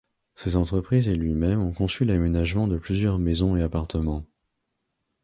Ses 0.33 0.55
entreprises 0.55 1.07
et 1.09 1.13
lui-même 1.15 1.61
ont 1.61 1.73
conçu 1.73 2.05
l'aménagement 2.05 2.67
de 2.67 2.79
plusieurs 2.79 3.19
maisons 3.19 3.55
et 3.55 3.61
appartements. 3.61 4.25